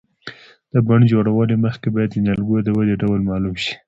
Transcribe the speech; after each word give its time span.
د 0.73 0.75
بڼ 0.87 0.99
جوړولو 1.11 1.55
مخکې 1.65 1.87
باید 1.95 2.09
د 2.13 2.17
نیالګیو 2.25 2.65
د 2.65 2.69
ودې 2.77 2.95
ډول 3.01 3.19
معلوم 3.29 3.55
شي. 3.63 3.73